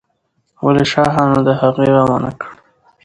[0.65, 2.49] ولې شاهانو د هغې غم ونه کړ؟